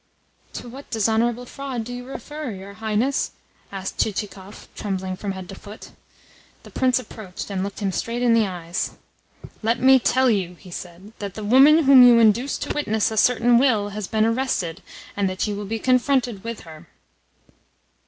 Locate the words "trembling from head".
4.75-5.47